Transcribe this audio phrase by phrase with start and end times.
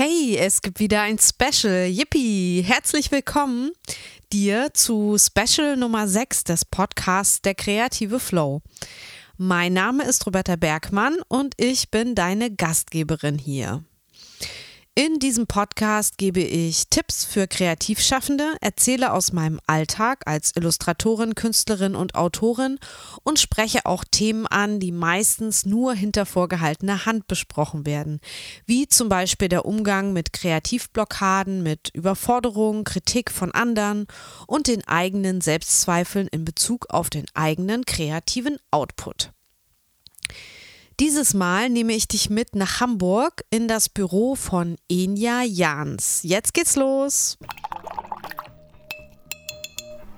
[0.00, 1.86] Hey, es gibt wieder ein Special.
[1.86, 2.62] Yippie!
[2.64, 3.72] Herzlich willkommen
[4.32, 8.62] dir zu Special Nummer 6 des Podcasts Der kreative Flow.
[9.38, 13.82] Mein Name ist Roberta Bergmann und ich bin deine Gastgeberin hier.
[15.00, 21.94] In diesem Podcast gebe ich Tipps für Kreativschaffende, erzähle aus meinem Alltag als Illustratorin, Künstlerin
[21.94, 22.80] und Autorin
[23.22, 28.18] und spreche auch Themen an, die meistens nur hinter vorgehaltener Hand besprochen werden,
[28.66, 34.08] wie zum Beispiel der Umgang mit Kreativblockaden, mit Überforderungen, Kritik von anderen
[34.48, 39.30] und den eigenen Selbstzweifeln in Bezug auf den eigenen kreativen Output.
[41.00, 46.20] Dieses Mal nehme ich dich mit nach Hamburg in das Büro von Enja Jans.
[46.24, 47.38] Jetzt geht's los.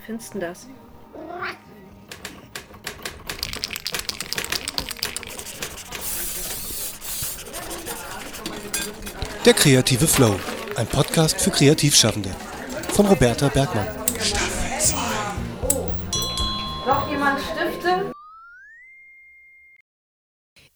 [0.06, 0.66] Findest du das?
[9.44, 10.40] Der kreative Flow,
[10.76, 12.30] ein Podcast für Kreativschaffende
[12.94, 13.99] von Roberta Bergmann.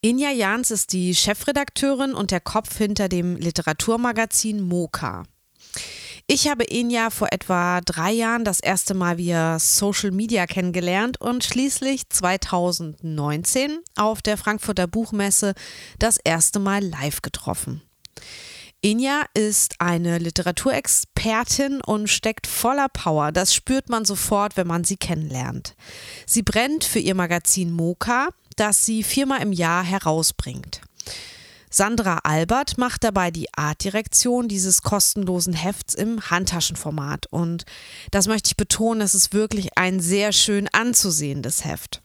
[0.04, 5.22] Inja Jans ist die Chefredakteurin und der Kopf hinter dem Literaturmagazin Moka.
[6.26, 11.42] Ich habe Inja vor etwa drei Jahren das erste Mal via Social Media kennengelernt und
[11.42, 15.54] schließlich 2019 auf der Frankfurter Buchmesse
[15.98, 17.80] das erste Mal live getroffen.
[18.84, 23.32] Inja ist eine Literaturexpertin und steckt voller Power.
[23.32, 25.74] Das spürt man sofort, wenn man sie kennenlernt.
[26.26, 30.80] Sie brennt für ihr Magazin Moka, das sie viermal im Jahr herausbringt.
[31.70, 37.26] Sandra Albert macht dabei die Artdirektion dieses kostenlosen Hefts im Handtaschenformat.
[37.30, 37.64] Und
[38.12, 42.00] das möchte ich betonen, es ist wirklich ein sehr schön anzusehendes Heft.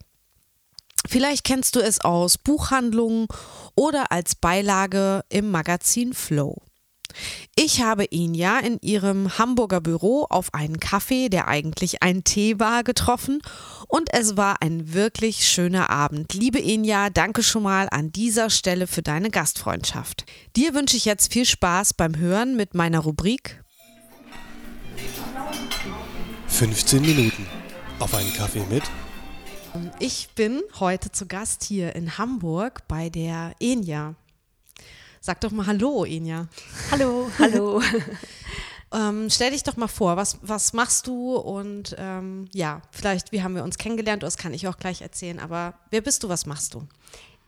[1.08, 3.28] Vielleicht kennst du es aus Buchhandlungen
[3.76, 6.62] oder als Beilage im Magazin Flow.
[7.56, 12.58] Ich habe ihn ja in ihrem Hamburger Büro auf einen Kaffee, der eigentlich ein Tee
[12.58, 13.40] war, getroffen
[13.88, 16.34] und es war ein wirklich schöner Abend.
[16.34, 20.24] Liebe Inja, danke schon mal an dieser Stelle für deine Gastfreundschaft.
[20.56, 23.62] Dir wünsche ich jetzt viel Spaß beim Hören mit meiner Rubrik
[26.48, 27.46] 15 Minuten
[27.98, 28.82] auf einen Kaffee mit
[29.98, 34.14] ich bin heute zu Gast hier in Hamburg bei der Enja.
[35.22, 36.48] Sag doch mal Hallo, Inja.
[36.90, 37.82] Hallo, hallo.
[38.94, 43.42] ähm, stell dich doch mal vor, was, was machst du und ähm, ja, vielleicht, wie
[43.42, 46.46] haben wir uns kennengelernt, das kann ich auch gleich erzählen, aber wer bist du, was
[46.46, 46.88] machst du?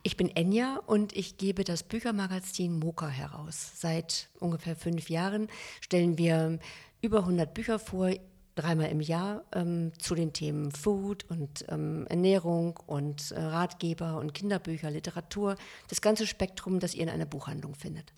[0.03, 3.71] Ich bin Enja und ich gebe das Büchermagazin Moka heraus.
[3.77, 5.49] Seit ungefähr fünf Jahren
[5.81, 6.59] stellen wir
[7.01, 8.11] über 100 Bücher vor,
[8.55, 14.35] dreimal im Jahr ähm, zu den Themen Food und ähm, Ernährung und äh, Ratgeber und
[14.35, 15.57] Kinderbücher, Literatur,
[15.89, 18.13] das ganze Spektrum, das ihr in einer Buchhandlung findet.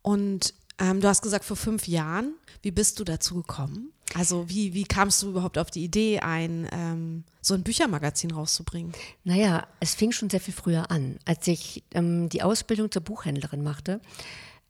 [0.00, 3.92] Und ähm, du hast gesagt, vor fünf Jahren, wie bist du dazu gekommen?
[4.14, 8.92] Also wie, wie kamst du überhaupt auf die Idee, ein, ähm, so ein Büchermagazin rauszubringen?
[9.24, 11.18] Naja, es fing schon sehr viel früher an.
[11.24, 14.00] Als ich ähm, die Ausbildung zur Buchhändlerin machte,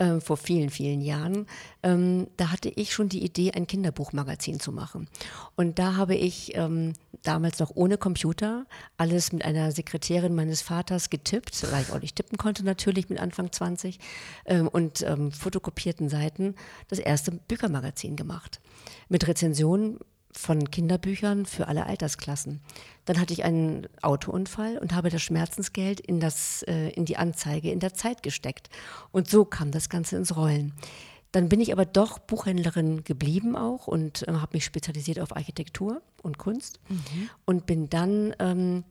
[0.02, 1.46] äh, vor vielen, vielen Jahren,
[1.84, 5.08] ähm, da hatte ich schon die Idee, ein Kinderbuchmagazin zu machen.
[5.54, 11.08] Und da habe ich ähm, damals noch ohne Computer alles mit einer Sekretärin meines Vaters
[11.08, 14.00] getippt, weil ich auch nicht tippen konnte natürlich mit Anfang 20
[14.46, 16.56] ähm, und ähm, fotokopierten Seiten
[16.88, 18.60] das erste Büchermagazin gemacht.
[19.08, 19.98] Mit Rezensionen
[20.32, 22.60] von Kinderbüchern für alle Altersklassen.
[23.04, 27.70] Dann hatte ich einen Autounfall und habe das Schmerzensgeld in, das, äh, in die Anzeige
[27.70, 28.68] in der Zeit gesteckt.
[29.10, 30.72] Und so kam das Ganze ins Rollen.
[31.32, 36.02] Dann bin ich aber doch Buchhändlerin geblieben auch und äh, habe mich spezialisiert auf Architektur
[36.22, 37.30] und Kunst mhm.
[37.46, 38.84] und bin dann ähm,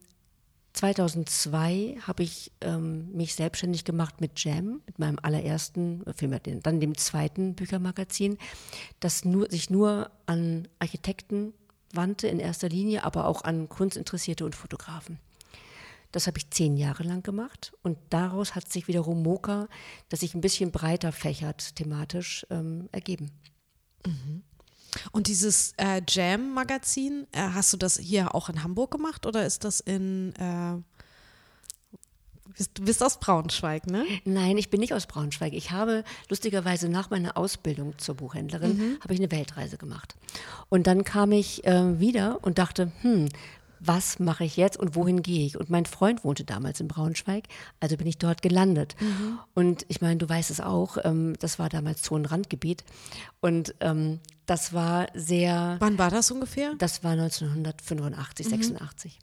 [0.74, 6.98] 2002 habe ich ähm, mich selbstständig gemacht mit Jam, mit meinem allerersten, vielmehr dann dem
[6.98, 8.38] zweiten Büchermagazin,
[9.00, 11.54] das nur, sich nur an Architekten
[11.96, 15.20] wandte in erster Linie, aber auch an Kunstinteressierte und Fotografen.
[16.12, 19.68] Das habe ich zehn Jahre lang gemacht und daraus hat sich wiederum Moka,
[20.10, 23.32] das sich ein bisschen breiter fächert thematisch, ähm, ergeben.
[24.06, 24.44] Mhm.
[25.12, 29.64] Und dieses äh, Jam-Magazin, äh, hast du das hier auch in Hamburg gemacht oder ist
[29.64, 30.82] das in äh,
[32.74, 34.06] Du bist aus Braunschweig, ne?
[34.26, 35.54] Nein, ich bin nicht aus Braunschweig.
[35.54, 38.98] Ich habe lustigerweise nach meiner Ausbildung zur Buchhändlerin mhm.
[39.02, 40.16] habe ich eine Weltreise gemacht.
[40.70, 43.30] Und dann kam ich äh, wieder und dachte, hm,
[43.84, 45.58] was mache ich jetzt und wohin gehe ich?
[45.58, 47.46] Und mein Freund wohnte damals in Braunschweig,
[47.80, 48.96] also bin ich dort gelandet.
[49.00, 49.40] Mhm.
[49.56, 52.84] Und ich meine, du weißt es auch, ähm, das war damals so ein Randgebiet.
[53.40, 55.78] Und ähm, das war sehr.
[55.80, 56.76] Wann war das ungefähr?
[56.78, 58.50] Das war 1985, mhm.
[58.52, 59.20] 86.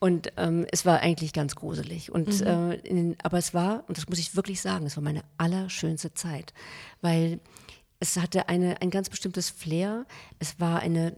[0.00, 2.12] Und ähm, es war eigentlich ganz gruselig.
[2.12, 2.46] Und, Mhm.
[2.46, 6.14] äh, in, aber es war, und das muss ich wirklich sagen, es war meine allerschönste
[6.14, 6.52] Zeit,
[7.00, 7.40] weil
[8.00, 10.06] es hatte eine, ein ganz bestimmtes Flair.
[10.38, 11.12] Es war eine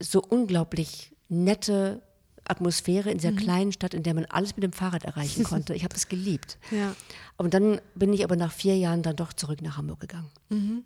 [0.00, 2.02] so unglaublich nette
[2.44, 3.36] Atmosphäre in dieser Mhm.
[3.36, 5.74] kleinen Stadt, in der man alles mit dem Fahrrad erreichen konnte.
[5.74, 6.58] Ich habe es geliebt.
[6.72, 6.96] Ja.
[7.36, 10.30] Und dann bin ich aber nach vier Jahren dann doch zurück nach Hamburg gegangen.
[10.50, 10.82] Aber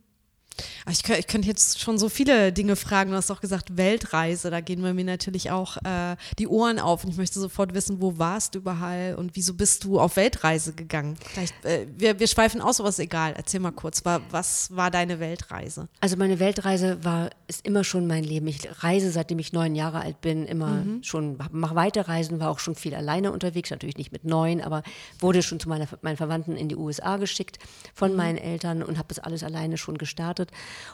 [0.90, 3.10] Ich, kö- ich könnte jetzt schon so viele Dinge fragen.
[3.10, 4.50] Du hast doch gesagt Weltreise.
[4.50, 7.04] Da gehen bei mir natürlich auch äh, die Ohren auf.
[7.04, 10.72] Und ich möchte sofort wissen, wo warst du überall und wieso bist du auf Weltreise
[10.74, 11.16] gegangen?
[11.62, 13.34] Äh, wir, wir schweifen aus, aber ist egal.
[13.36, 15.88] Erzähl mal kurz, war, was war deine Weltreise?
[16.00, 18.46] Also meine Weltreise war ist immer schon mein Leben.
[18.46, 22.74] Ich reise seitdem ich neun Jahre alt bin, immer schon mache Weiterreisen, war auch schon
[22.74, 24.82] viel alleine unterwegs, natürlich nicht mit neun, aber
[25.18, 27.58] wurde schon zu meiner, meinen Verwandten in die USA geschickt
[27.94, 30.41] von meinen Eltern und habe das alles alleine schon gestartet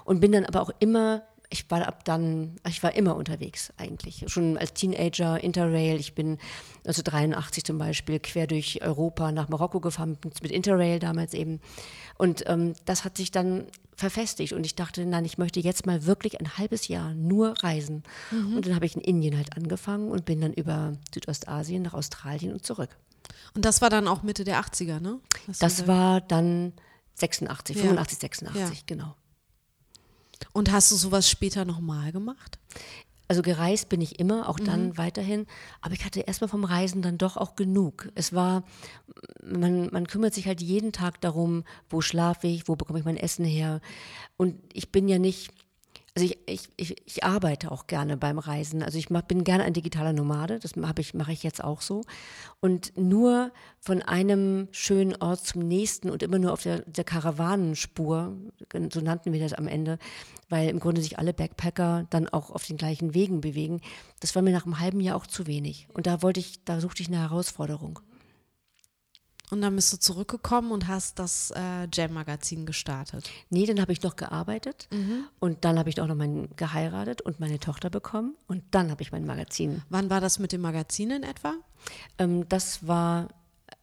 [0.04, 4.24] und bin dann aber auch immer ich war ab dann, ich war immer unterwegs eigentlich.
[4.26, 5.98] Schon als Teenager, Interrail.
[5.98, 6.32] Ich bin
[6.84, 11.60] 1983 zum Beispiel quer durch Europa nach Marokko gefahren, mit Interrail damals eben.
[12.18, 13.66] Und ähm, das hat sich dann
[13.96, 18.02] verfestigt und ich dachte, nein, ich möchte jetzt mal wirklich ein halbes Jahr nur reisen.
[18.30, 22.52] Und dann habe ich in Indien halt angefangen und bin dann über Südostasien nach Australien
[22.52, 22.90] und zurück.
[23.54, 25.18] Und das war dann auch Mitte der 80er, ne?
[25.46, 26.74] Du Das war dann
[27.14, 27.82] 86, Ja.
[27.82, 28.70] 85, 86, Ja.
[28.86, 29.14] genau.
[30.52, 32.58] Und hast du sowas später nochmal gemacht?
[33.30, 34.98] Also gereist bin ich immer, auch dann Mhm.
[34.98, 35.46] weiterhin.
[35.82, 38.08] Aber ich hatte erstmal vom Reisen dann doch auch genug.
[38.14, 38.64] Es war,
[39.44, 43.18] man, man kümmert sich halt jeden Tag darum, wo schlafe ich, wo bekomme ich mein
[43.18, 43.80] Essen her.
[44.38, 45.52] Und ich bin ja nicht,
[46.18, 48.82] also ich, ich, ich, ich arbeite auch gerne beim Reisen.
[48.82, 51.80] Also ich mach, bin gerne ein digitaler Nomade, das mache ich, mache ich jetzt auch
[51.80, 52.02] so.
[52.58, 58.36] Und nur von einem schönen Ort zum nächsten und immer nur auf der, der Karawanenspur,
[58.92, 60.00] so nannten wir das am Ende,
[60.48, 63.80] weil im Grunde sich alle Backpacker dann auch auf den gleichen Wegen bewegen.
[64.18, 65.86] Das war mir nach einem halben Jahr auch zu wenig.
[65.94, 68.00] Und da wollte ich, da suchte ich eine Herausforderung.
[69.50, 73.30] Und dann bist du zurückgekommen und hast das äh, Jam-Magazin gestartet.
[73.48, 74.88] Nee, dann habe ich noch gearbeitet
[75.40, 79.02] und dann habe ich auch noch meinen geheiratet und meine Tochter bekommen und dann habe
[79.02, 79.82] ich mein Magazin.
[79.88, 81.54] Wann war das mit dem Magazin in etwa?
[82.18, 83.28] Ähm, das war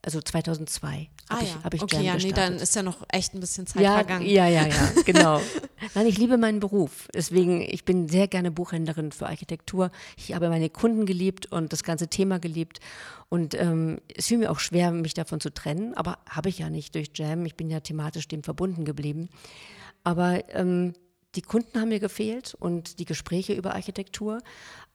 [0.04, 3.34] also 2002 habe ich, hab ich Ah okay, ja, nee, dann ist ja noch echt
[3.34, 4.28] ein bisschen Zeit ja, vergangen.
[4.28, 5.42] ja, ja, ja, genau.
[5.94, 7.08] Nein, ich liebe meinen Beruf.
[7.14, 9.92] Deswegen, ich bin sehr gerne Buchhändlerin für Architektur.
[10.18, 12.80] Ich habe meine Kunden geliebt und das ganze Thema geliebt.
[13.30, 16.70] Und ähm, es fiel mir auch schwer, mich davon zu trennen, aber habe ich ja
[16.70, 17.46] nicht durch Jam.
[17.46, 19.30] Ich bin ja thematisch dem verbunden geblieben.
[20.04, 20.94] Aber ähm,
[21.36, 24.40] die Kunden haben mir gefehlt und die Gespräche über Architektur.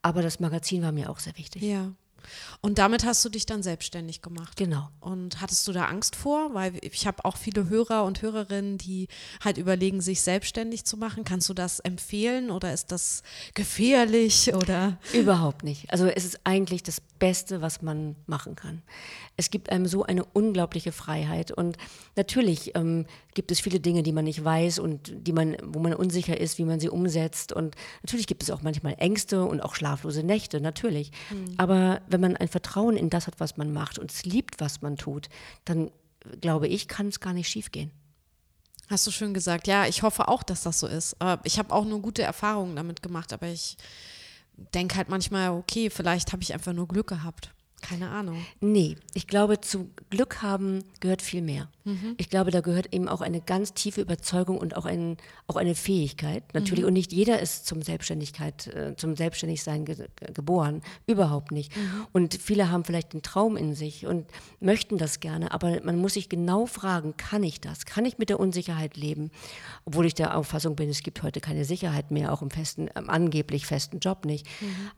[0.02, 1.62] Aber das Magazin war mir auch sehr wichtig.
[1.62, 1.92] Ja.
[2.60, 4.56] Und damit hast du dich dann selbstständig gemacht.
[4.56, 4.88] Genau.
[5.00, 6.54] Und hattest du da Angst vor?
[6.54, 9.08] Weil ich habe auch viele Hörer und Hörerinnen, die
[9.42, 11.24] halt überlegen, sich selbstständig zu machen.
[11.24, 13.22] Kannst du das empfehlen oder ist das
[13.54, 14.98] gefährlich oder?
[15.12, 15.92] Überhaupt nicht.
[15.92, 18.82] Also es ist eigentlich das Beste, was man machen kann.
[19.36, 21.76] Es gibt einem so eine unglaubliche Freiheit und
[22.16, 25.94] natürlich ähm, gibt es viele Dinge, die man nicht weiß und die man, wo man
[25.94, 29.74] unsicher ist, wie man sie umsetzt und natürlich gibt es auch manchmal Ängste und auch
[29.74, 31.12] schlaflose Nächte, natürlich.
[31.56, 34.82] Aber wenn man ein Vertrauen in das hat, was man macht und es liebt, was
[34.82, 35.28] man tut,
[35.64, 35.90] dann
[36.40, 37.90] glaube ich, kann es gar nicht schiefgehen.
[38.88, 39.68] Hast du schön gesagt.
[39.68, 41.14] Ja, ich hoffe auch, dass das so ist.
[41.20, 43.76] Aber ich habe auch nur gute Erfahrungen damit gemacht, aber ich
[44.74, 47.52] denke halt manchmal, okay, vielleicht habe ich einfach nur Glück gehabt.
[47.80, 48.44] Keine Ahnung.
[48.60, 51.68] Nee, ich glaube, zu Glück haben gehört viel mehr.
[52.18, 55.16] Ich glaube, da gehört eben auch eine ganz tiefe Überzeugung und auch, ein,
[55.46, 56.42] auch eine Fähigkeit.
[56.54, 60.82] Natürlich, und nicht jeder ist zum Selbstständigkeit, äh, zum Selbstständigsein ge geboren.
[61.06, 61.72] Überhaupt nicht.
[62.12, 64.26] Und viele haben vielleicht den Traum in sich und
[64.60, 67.86] möchten das gerne, aber man muss sich genau fragen, kann ich das?
[67.86, 69.30] Kann ich mit der Unsicherheit leben?
[69.84, 73.10] Obwohl ich der Auffassung bin, es gibt heute keine Sicherheit mehr, auch im festen, im
[73.10, 74.46] angeblich festen Job nicht.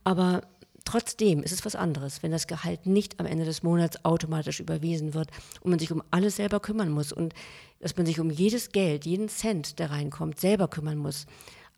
[0.04, 0.42] Aber
[0.84, 5.14] Trotzdem ist es was anderes, wenn das Gehalt nicht am Ende des Monats automatisch überwiesen
[5.14, 5.28] wird
[5.60, 7.34] und man sich um alles selber kümmern muss und
[7.80, 11.26] dass man sich um jedes Geld, jeden Cent, der reinkommt, selber kümmern muss.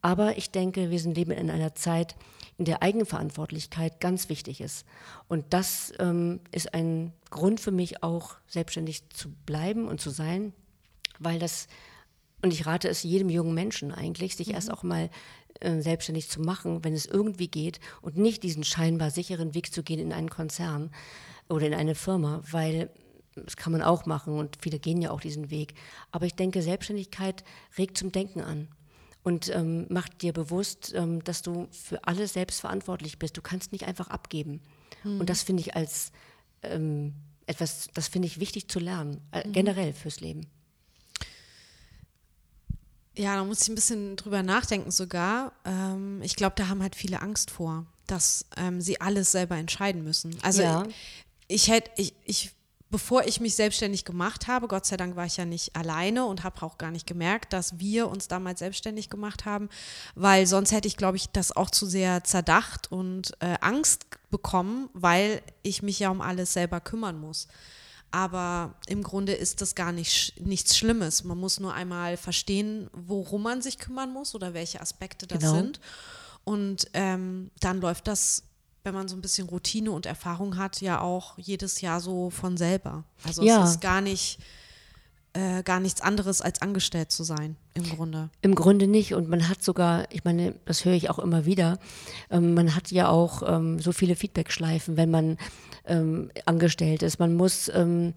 [0.03, 2.15] Aber ich denke, wir sind leben in einer Zeit,
[2.59, 4.87] in der Eigenverantwortlichkeit ganz wichtig ist.
[5.29, 10.53] Und das ähm, ist ein Grund für mich auch, selbstständig zu bleiben und zu sein,
[11.19, 11.69] weil das,
[12.45, 15.09] und ich rate es jedem jungen Menschen eigentlich, sich erst auch mal
[15.61, 19.83] äh, selbstständig zu machen, wenn es irgendwie geht und nicht diesen scheinbar sicheren Weg zu
[19.83, 20.91] gehen in einen Konzern
[21.49, 22.91] oder in eine Firma, weil
[23.35, 25.73] das kann man auch machen und viele gehen ja auch diesen Weg.
[26.11, 27.45] Aber ich denke, Selbstständigkeit
[27.79, 28.69] regt zum Denken an
[29.23, 33.39] und ähm, macht dir bewusst, ähm, dass du für alles selbst verantwortlich bist.
[33.39, 34.61] Du kannst nicht einfach abgeben.
[35.03, 36.13] Und das finde ich als
[36.63, 37.15] ähm,
[37.47, 40.47] etwas, das finde ich wichtig zu lernen, äh, generell fürs Leben.
[43.17, 45.53] Ja, da muss ich ein bisschen drüber nachdenken sogar.
[45.65, 47.87] Ähm, ich glaube, da haben halt viele Angst vor.
[48.07, 50.37] dass ähm, sie alles selber entscheiden müssen.
[50.43, 50.83] Also Ja.
[51.49, 52.51] ich hätte, ich, ich,
[52.91, 56.45] bevor ich mich selbstständig gemacht habe, Gott sei Dank war ich ja nicht alleine und
[56.45, 59.71] habe auch gar nicht gemerkt, dass wir uns damals selbstständig gemacht haben,
[60.15, 64.91] weil sonst hätte ich, glaube ich, das auch zu sehr zerdacht und äh, Angst bekommen,
[64.93, 67.49] weil ich mich ja um alles selber kümmern muss.
[68.15, 71.25] Aber im Grunde ist das gar nicht, nichts Schlimmes.
[71.25, 75.55] Man muss nur einmal verstehen, worum man sich kümmern muss oder welche Aspekte das Genau.
[75.55, 75.81] sind.
[76.45, 78.45] Und ähm, dann läuft das,
[78.85, 82.57] wenn man so ein bisschen Routine und Erfahrung hat, ja auch jedes Jahr so von
[82.57, 83.03] selber.
[83.25, 83.65] Also Ja.
[83.65, 84.39] es ist gar nicht,
[85.35, 88.31] äh, gar nichts anderes als angestellt zu sein, im Grunde.
[88.41, 89.15] Im Grunde nicht.
[89.15, 91.79] Und man hat sogar, ich meine, das höre ich auch immer wieder,
[92.31, 95.37] ähm, man hat ja auch ähm, so viele Feedbackschleifen, wenn man
[95.87, 97.19] ähm, angestellt ist.
[97.19, 98.15] Man muss, ähm,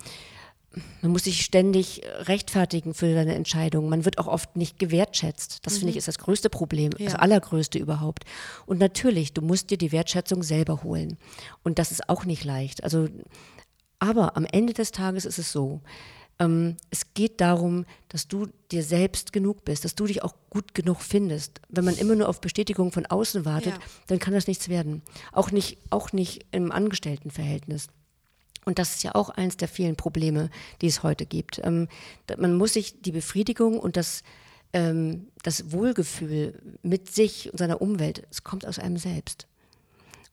[1.01, 3.89] man muss sich ständig rechtfertigen für seine Entscheidung.
[3.89, 5.65] Man wird auch oft nicht gewertschätzt.
[5.65, 7.19] Das finde ich ist das größte Problem, das Ja.
[7.19, 8.25] allergrößte überhaupt.
[8.67, 11.17] Und natürlich, du musst dir die Wertschätzung selber holen.
[11.63, 12.83] Und das ist auch nicht leicht.
[12.83, 13.07] Also,
[13.97, 15.81] aber am Ende des Tages ist es so,
[16.39, 20.73] ähm, es geht darum, dass du dir selbst genug bist, dass du dich auch gut
[20.73, 21.61] genug findest.
[21.69, 23.79] Wenn man immer nur auf Bestätigung von außen wartet, Ja.
[24.07, 25.01] dann kann das nichts werden.
[25.31, 27.87] Auch nicht, auch nicht im Angestelltenverhältnis.
[28.65, 30.49] Und das ist ja auch eins der vielen Probleme,
[30.81, 31.61] die es heute gibt.
[31.63, 31.87] Ähm,
[32.37, 34.23] man muss sich die Befriedigung und das,
[34.73, 39.47] ähm, das Wohlgefühl mit sich und seiner Umwelt, es kommt aus einem selbst.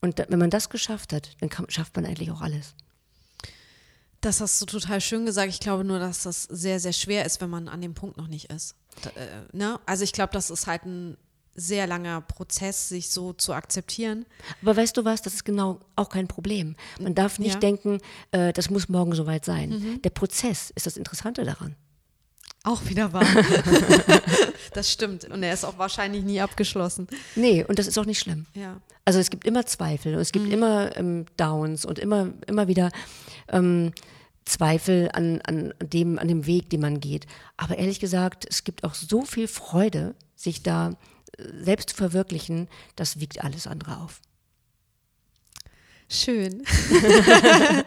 [0.01, 2.75] Und da, wenn man das geschafft hat, dann kann, schafft man eigentlich auch alles.
[4.25, 5.51] Das hast du total schön gesagt.
[5.51, 8.27] Ich glaube nur, dass das sehr, sehr schwer ist, wenn man an dem Punkt noch
[8.27, 8.75] nicht ist.
[9.03, 9.79] Da, äh, ne?
[9.85, 11.17] Also ich glaube, das ist halt ein
[11.55, 14.25] sehr langer Prozess, sich so zu akzeptieren.
[14.63, 16.75] Aber weißt du was, das ist genau auch kein Problem.
[16.99, 17.61] Man darf nicht Ja.
[17.61, 18.01] denken,
[18.33, 20.01] äh, das muss morgen soweit sein.
[20.03, 21.77] Der Prozess ist das Interessante daran.
[22.65, 23.27] Auch wieder wahr.
[24.73, 25.27] das stimmt.
[25.27, 27.07] Und er ist auch wahrscheinlich nie abgeschlossen.
[27.37, 28.47] Nee, und das ist auch nicht schlimm.
[28.55, 28.81] Ja.
[29.05, 32.91] Also es gibt immer Zweifel und es gibt immer ähm, Downs und immer, immer wieder
[33.49, 33.93] ähm,
[34.47, 37.27] Zweifel an, an dem, an dem Weg, den man geht.
[37.59, 40.97] Aber ehrlich gesagt, es gibt auch so viel Freude, sich da
[41.37, 44.23] äh, selbst zu verwirklichen, das wiegt alles andere auf.
[46.09, 46.63] Schön.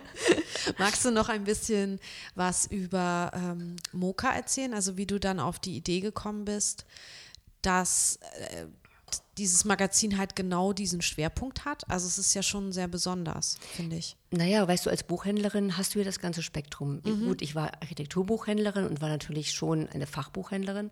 [0.78, 2.00] Magst du noch ein bisschen
[2.36, 4.74] was über ähm, Moka erzählen?
[4.74, 6.86] Also wie du dann auf die Idee gekommen bist,
[7.62, 8.20] dass
[8.52, 8.66] äh,
[9.38, 11.90] dieses Magazin halt genau diesen Schwerpunkt hat?
[11.90, 14.18] Also es ist ja schon sehr besonders, finde ich.
[14.32, 17.02] Naja, weißt du, als Buchhändlerin hast du ja das ganze Spektrum.
[17.26, 20.92] Gut, ich war Architekturbuchhändlerin und war natürlich schon eine Fachbuchhändlerin.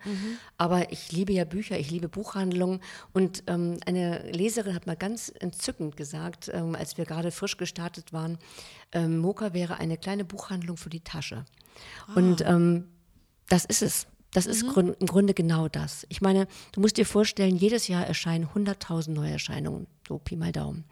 [0.57, 2.81] Aber ich liebe ja Bücher, ich liebe Buchhandlungen.
[3.13, 8.13] Und ähm, eine Leserin hat mal ganz entzückend gesagt, ähm, als wir gerade frisch gestartet
[8.13, 8.37] waren,
[8.91, 11.45] ähm, Moka wäre eine kleine Buchhandlung für die Tasche.
[12.15, 12.87] Und ähm,
[13.49, 14.07] das ist es.
[14.35, 16.05] Das ist grün, im Grunde genau das.
[16.09, 20.83] Ich meine, du musst dir vorstellen, jedes Jahr erscheinen 100.000 Neuerscheinungen, so Pi mal Daumen.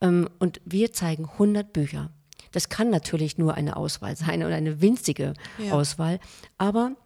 [0.00, 2.10] Ähm, und wir zeigen 100 Bücher.
[2.50, 5.72] Das kann natürlich nur eine Auswahl sein oder eine winzige Ja.
[5.72, 6.18] Auswahl,
[6.58, 6.96] aber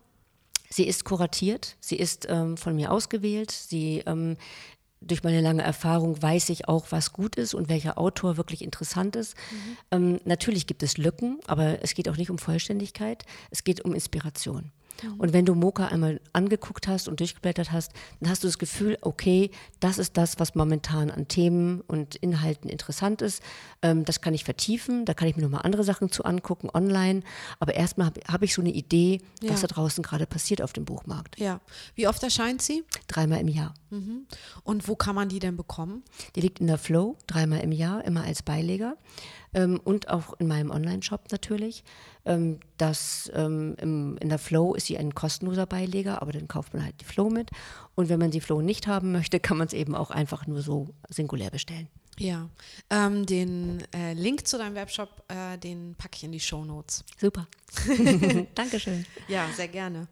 [0.70, 4.38] sie ist kuratiert, sie ist ähm, von mir ausgewählt, sie ähm,
[5.02, 9.16] durch meine lange Erfahrung weiß ich auch, was gut ist und welcher Autor wirklich interessant
[9.16, 9.34] ist.
[9.90, 13.92] Ähm, natürlich gibt es Lücken, aber es geht auch nicht um Vollständigkeit, es geht um
[13.92, 14.72] Inspiration.
[15.18, 18.96] Und wenn du Moka einmal angeguckt hast und durchgeblättert hast, dann hast du das Gefühl,
[19.00, 23.42] okay, das ist das, was momentan an Themen und Inhalten interessant ist.
[23.82, 27.22] Ähm, das kann ich vertiefen, da kann ich mir nochmal andere Sachen zu angucken, online.
[27.60, 29.66] Aber erstmal habe hab ich so eine Idee, was Ja.
[29.68, 31.38] da draußen gerade passiert auf dem Buchmarkt.
[31.38, 31.60] Ja.
[31.94, 32.84] Wie oft erscheint sie?
[33.08, 33.74] Dreimal im Jahr.
[34.64, 36.02] Und wo kann man die denn bekommen?
[36.34, 38.96] Die liegt in der Flow, dreimal im Jahr, immer als Beileger.
[39.54, 41.84] Ähm, und auch in meinem Online-Shop natürlich.
[42.24, 46.74] Ähm, das, ähm, im, in der Flow ist sie ein kostenloser Beileger, aber dann kauft
[46.74, 47.50] man halt die Flow mit.
[47.94, 50.60] Und wenn man die Flow nicht haben möchte, kann man es eben auch einfach nur
[50.60, 51.88] so singulär bestellen.
[52.18, 52.48] Ja.
[52.90, 57.04] Ähm, den äh, Link zu deinem Webshop, äh, den packe ich in die Show Notes.
[57.20, 57.46] Super.
[58.54, 59.04] Dankeschön.
[59.28, 60.08] Ja, sehr gerne.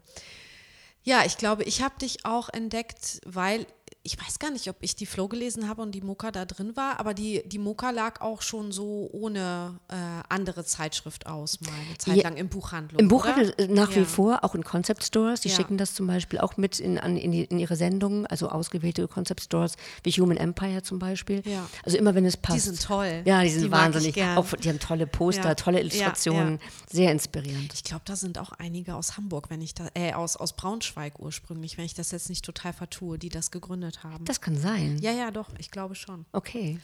[1.03, 3.67] Ja, ich glaube, ich habe dich auch entdeckt, weil
[4.05, 6.75] ich weiß gar nicht, ob ich die Flow gelesen habe und die Moka da drin
[6.75, 9.95] war, aber die, die Moka lag auch schon so ohne äh,
[10.27, 12.99] andere Zeitschrift aus, mal eine Zeit Ja, lang im Buchhandlung.
[12.99, 13.15] Im oder?
[13.15, 14.05] Buchhandel äh, nach wie Ja.
[14.05, 15.39] vor, auch in Concept Stores.
[15.39, 15.55] Die Ja.
[15.55, 19.39] schicken das zum Beispiel auch mit in, an, in, in ihre Sendungen, also ausgewählte Concept
[19.41, 21.41] Stores, wie Human Empire zum Beispiel.
[21.85, 22.57] Also immer, wenn es passt.
[22.57, 23.21] Die sind toll.
[23.23, 24.21] Ja, die sind Die wahnsinnig.
[24.35, 26.59] Auch, die haben tolle Poster, tolle Illustrationen,
[26.91, 27.73] sehr inspirierend.
[27.73, 31.19] Ich glaube, da sind auch einige aus Hamburg, wenn ich da, äh, aus, aus Braunschweig
[31.19, 34.25] ursprünglich, wenn ich das jetzt nicht total vertue, die das gegründet haben.
[34.25, 34.97] Das kann sein.
[35.01, 36.25] ja, ja, doch, ich glaube schon.
[36.31, 36.79] Okay.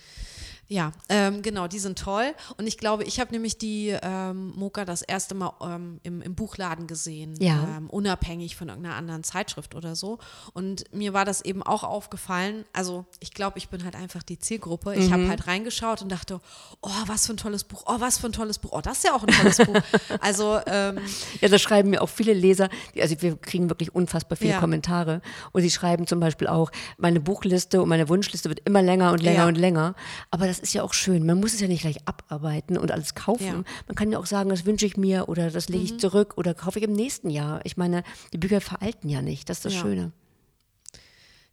[0.72, 2.34] Ja, ähm, genau, die sind toll.
[2.58, 6.36] Und ich glaube, ich habe nämlich die ähm, Moka das erste Mal ähm, im, im
[6.36, 7.68] Buchladen gesehen, Ja.
[7.78, 10.20] ähm, unabhängig von irgendeiner anderen Zeitschrift oder so.
[10.54, 12.66] Und mir war das eben auch aufgefallen.
[12.72, 14.94] Also ich glaube, ich bin halt einfach die Zielgruppe.
[14.94, 15.14] Ich Mhm.
[15.14, 16.40] habe halt reingeschaut und dachte,
[16.82, 19.06] oh, was für ein tolles Buch, oh, was für ein tolles Buch, oh, das ist
[19.06, 19.76] ja auch ein tolles Buch.
[20.22, 21.00] Also ähm,
[21.42, 22.70] Ja, das schreiben mir auch viele Leser.
[23.00, 24.60] Also wir kriegen wirklich unfassbar viele Ja.
[24.60, 25.24] Kommentare.
[25.52, 29.24] Und sie schreiben zum Beispiel auch, meine Buchliste und meine Wunschliste wird immer länger und
[29.24, 29.48] länger Ja.
[29.48, 29.96] und länger.
[30.30, 31.26] Aber das ist ja auch schön.
[31.26, 33.46] Man muss es ja nicht gleich abarbeiten und alles kaufen.
[33.46, 33.54] Ja.
[33.54, 33.66] Mhm.
[33.88, 36.54] Man kann ja auch sagen, das wünsche ich mir oder das lege ich zurück oder
[36.54, 37.62] kaufe ich im nächsten Jahr.
[37.66, 39.50] Ich meine, die Bücher veralten ja nicht.
[39.50, 39.82] Das ist das Ja.
[39.82, 40.12] Schöne.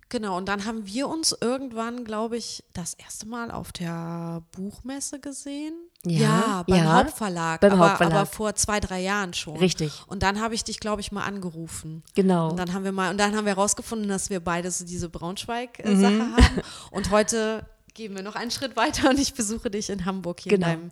[0.09, 5.19] Genau, und dann haben wir uns irgendwann, glaube ich, das erste Mal auf der Buchmesse
[5.19, 5.75] gesehen.
[6.05, 8.15] Ja, beim ja, Hauptverlag, beim aber, Hauptverlag.
[8.15, 9.57] aber vor zwei, drei Jahren schon.
[9.57, 10.05] Richtig.
[10.07, 12.05] Und dann habe ich dich, glaube ich, mal angerufen.
[12.15, 12.51] Genau.
[12.51, 15.09] Und dann haben wir mal, und dann haben wir herausgefunden, dass wir beide so diese
[15.09, 15.13] Mhm.
[15.13, 16.63] Braunschweig-Sache haben.
[16.93, 17.67] Und heute
[17.97, 20.67] gehen wir noch einen Schritt weiter und ich besuche dich in Hamburg hier Genau.
[20.69, 20.91] in, deinem,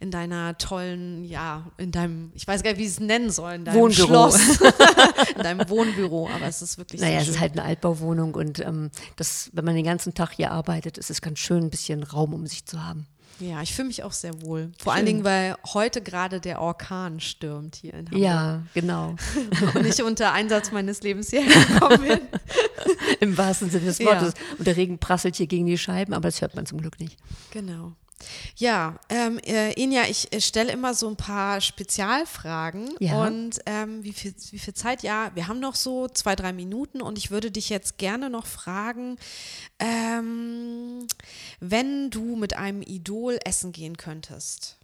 [0.00, 3.54] in deiner tollen, ja, in deinem, ich weiß gar nicht, wie ich es nennen soll,
[3.54, 4.06] in deinem Wohnbüro.
[4.06, 4.60] Schloss,
[5.36, 6.28] in deinem Wohnbüro.
[6.32, 7.40] Aber es ist wirklich Naja, es ist schön.
[7.40, 11.20] halt eine Altbauwohnung und ähm, das, wenn man den ganzen Tag hier arbeitet, ist es
[11.22, 13.06] ganz schön, ein bisschen Raum um sich zu haben.
[13.42, 14.70] Ja, ich fühle mich auch sehr wohl.
[14.78, 18.20] Vor allen Dingen, weil heute gerade der Orkan stürmt hier in Hamburg.
[18.22, 19.16] Ja, genau.
[19.74, 22.20] Und ich unter Einsatz meines Lebens hierher gekommen bin.
[23.20, 24.06] Im wahrsten Sinne des Ja.
[24.06, 24.34] Wortes.
[24.58, 27.16] Und der Regen prasselt hier gegen die Scheiben, aber das hört man zum Glück nicht.
[27.50, 27.92] Genau.
[28.56, 32.94] Ja, ähm, äh, Inja, ich äh, stelle immer so ein paar Spezialfragen.
[33.00, 33.24] Ja.
[33.26, 35.02] Und ähm, wie, viel, wie viel Zeit?
[35.02, 38.46] Ja, wir haben noch so zwei, drei Minuten und ich würde dich jetzt gerne noch
[38.46, 39.16] fragen,
[39.78, 41.06] ähm,
[41.60, 44.78] wenn du mit einem Idol essen gehen könntest.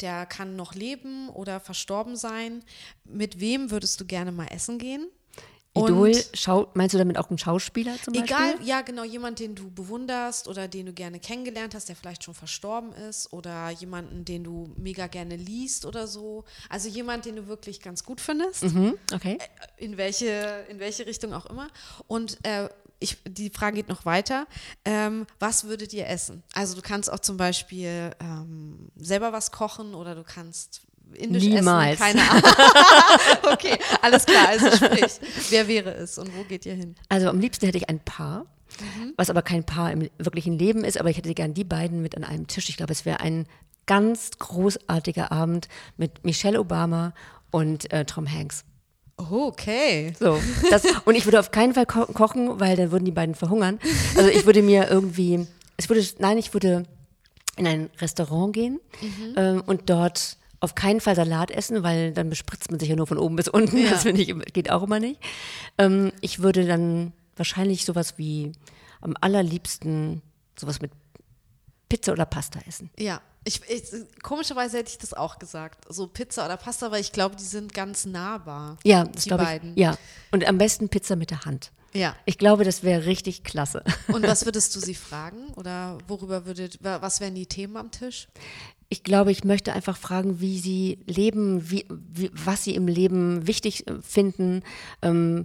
[0.00, 2.62] Der kann noch leben oder verstorben sein.
[3.04, 5.08] Mit wem würdest du gerne mal essen gehen?
[5.84, 8.66] Idol, Schau, meinst du damit auch einen Schauspieler zum Egal, Beispiel?
[8.68, 12.34] ja, genau, jemand, den du bewunderst oder den du gerne kennengelernt hast, der vielleicht schon
[12.34, 16.44] verstorben ist oder jemanden, den du mega gerne liest oder so.
[16.68, 19.38] Also jemand, den du wirklich ganz gut findest, Mhm, okay.
[19.76, 21.68] in welche, in welche Richtung auch immer.
[22.06, 22.68] Und äh,
[23.00, 24.46] ich, die Frage geht noch weiter.
[24.84, 26.42] Ähm, was würdet ihr essen?
[26.52, 30.80] Also du kannst auch zum Beispiel ähm, selber was kochen oder du kannst
[31.14, 32.00] indisch Niemals.
[32.00, 32.16] essen.
[32.18, 32.42] Keine Ahnung.
[33.52, 35.12] okay, alles klar, also sprich.
[35.50, 36.94] Wer wäre es und wo geht ihr hin?
[37.08, 38.46] Also am liebsten hätte ich ein Paar,
[38.80, 39.14] Mhm.
[39.16, 42.16] was aber kein Paar im wirklichen Leben ist, aber ich hätte gern die beiden mit
[42.16, 42.68] an einem Tisch.
[42.68, 43.46] Ich glaube, es wäre ein
[43.86, 47.14] ganz großartiger Abend mit Michelle Obama
[47.50, 48.64] und äh, Tom Hanks.
[49.16, 50.12] Oh, okay.
[50.20, 50.38] So,
[50.70, 53.80] das, und ich würde auf keinen Fall ko kochen, weil dann würden die beiden verhungern.
[54.16, 55.46] Also ich würde mir irgendwie,
[55.78, 56.84] es würde, nein, ich würde
[57.56, 58.80] in ein Restaurant gehen
[59.36, 63.06] ähm, und dort auf keinen Fall Salat essen, weil dann bespritzt man sich ja nur
[63.06, 63.78] von oben bis unten.
[63.78, 63.90] Ja.
[63.90, 65.20] Das finde ich, geht auch immer nicht.
[65.78, 68.52] Ähm, ich würde dann wahrscheinlich sowas wie
[69.00, 70.22] am allerliebsten
[70.58, 70.90] sowas mit
[71.88, 72.90] Pizza oder Pasta essen.
[72.98, 73.82] Ja, ich, ich,
[74.22, 75.84] komischerweise hätte ich das auch gesagt.
[75.88, 78.76] So Pizza oder Pasta, weil ich glaube, die sind ganz nahbar.
[78.84, 79.48] Ja, das die glaube ich.
[79.48, 79.78] beiden.
[79.78, 79.96] Ja,
[80.32, 81.70] und am besten Pizza mit der Hand.
[81.94, 82.14] Ja.
[82.26, 83.82] Ich glaube, das wäre richtig klasse.
[84.08, 85.48] Und was würdest du sie fragen?
[85.54, 88.28] Oder worüber würdet, wa- was wären die Themen am Tisch?
[88.90, 93.46] Ich glaube, ich möchte einfach fragen, wie sie leben, wie, wie, was sie im Leben
[93.46, 94.62] wichtig äh, finden.
[95.02, 95.44] Ähm,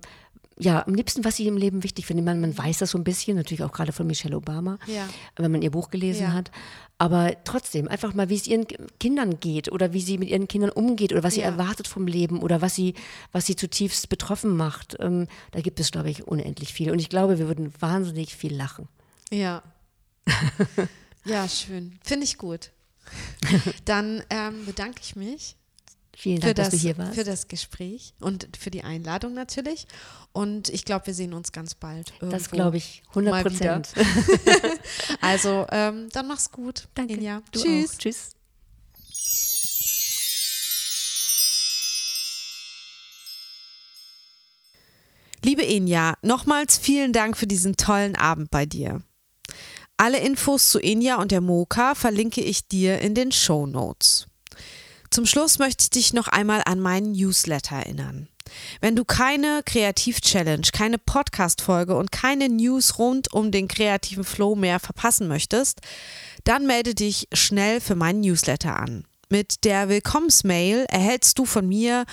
[0.59, 2.23] ja, am liebsten, was sie im Leben wichtig finden.
[2.23, 5.09] Man, man weiß das so ein bisschen, natürlich auch gerade von Michelle Obama, Ja.
[5.35, 6.31] wenn man ihr Buch gelesen Ja.
[6.33, 6.51] hat.
[6.99, 8.65] Aber trotzdem, einfach mal, wie es ihren
[8.99, 11.47] Kindern geht oder wie sie mit ihren Kindern umgeht oder was sie Ja.
[11.47, 12.93] erwartet vom Leben oder was sie,
[13.31, 14.95] was sie zutiefst betroffen macht.
[14.99, 16.91] Ähm, da gibt es, glaube ich, unendlich viel.
[16.91, 18.87] Und ich glaube, wir würden wahnsinnig viel lachen.
[19.31, 19.63] Ja.
[21.25, 21.97] ja, schön.
[22.03, 22.71] Finde ich gut.
[23.85, 25.55] Dann ähm, bedanke ich mich
[26.15, 27.15] Vielen für Dank, das, dass du hier warst.
[27.15, 29.87] für das Gespräch und für die Einladung natürlich.
[30.31, 32.13] Und ich glaube, wir sehen uns ganz bald.
[32.21, 33.79] das glaube ich, 100 mal wieder.
[33.79, 33.93] Prozent.
[35.21, 36.87] Also, ähm, dann mach's gut.
[36.93, 37.13] Danke.
[37.13, 37.41] Inja.
[37.51, 37.93] Du Tschüss.
[37.93, 37.97] Auch.
[37.97, 38.29] Tschüss.
[45.43, 49.01] Liebe Inja, nochmals vielen Dank für diesen tollen Abend bei dir.
[50.03, 54.27] Alle Infos zu Inja und der Moka verlinke ich dir in den Show Notes.
[55.09, 58.27] Zum Schluss möchte ich dich noch einmal an meinen Newsletter erinnern.
[58.81, 64.81] Wenn du keine Kreativ-Challenge, keine Podcast-Folge und keine News rund um den kreativen Flow mehr
[64.81, 65.79] verpassen möchtest,
[66.43, 69.05] dann melde dich schnell für meinen Newsletter an.
[69.33, 72.05] Mit der Willkommensmail erhältst du von mir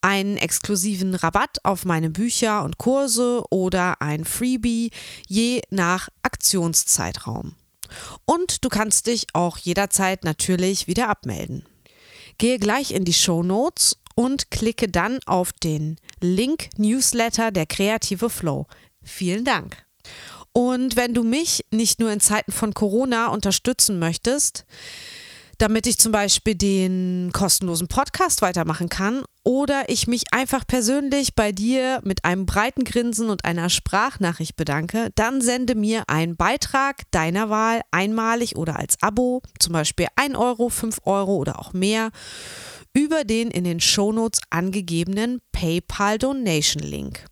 [0.00, 4.90] einen exklusiven Rabatt auf meine Bücher und Kurse oder ein Freebie
[5.28, 7.56] je nach Aktionszeitraum.
[8.24, 11.66] Und du kannst dich auch jederzeit natürlich wieder abmelden.
[12.38, 18.30] Gehe gleich in die Show Notes und klicke dann auf den Link Newsletter der kreative
[18.30, 18.66] Flow.
[19.02, 19.84] Vielen Dank.
[20.54, 24.64] Und wenn du mich nicht nur in Zeiten von Corona unterstützen möchtest,
[25.58, 31.52] damit ich zum Beispiel den kostenlosen Podcast weitermachen kann oder ich mich einfach persönlich bei
[31.52, 37.50] dir mit einem breiten Grinsen und einer Sprachnachricht bedanke, dann sende mir einen Beitrag deiner
[37.50, 42.10] Wahl einmalig oder als Abo, zum Beispiel 1 Euro, 5 Euro oder auch mehr,
[42.94, 47.24] über den in den Shownotes angegebenen PayPal Donation Link.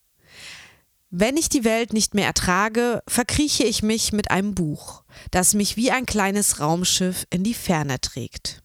[1.15, 5.78] wenn ich die Welt nicht mehr ertrage, verkrieche ich mich mit einem Buch, das mich
[5.78, 8.63] wie ein kleines Raumschiff in die Ferne trägt.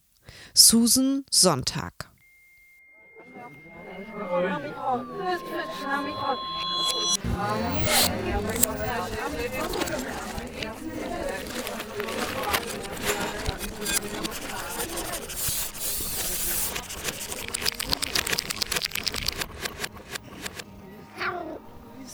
[0.54, 2.08] Susan Sonntag.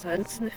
[0.05, 0.53] Nicht.